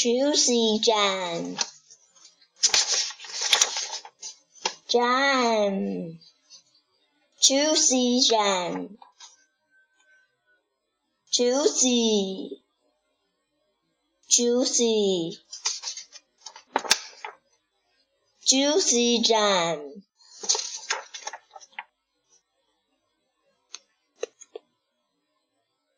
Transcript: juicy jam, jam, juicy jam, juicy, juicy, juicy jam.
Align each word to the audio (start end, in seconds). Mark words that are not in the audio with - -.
juicy 0.00 0.78
jam, 0.80 1.56
jam, 4.88 6.18
juicy 7.42 8.20
jam, 8.30 8.96
juicy, 11.32 12.62
juicy, 14.30 15.36
juicy 18.46 19.20
jam. 19.22 19.78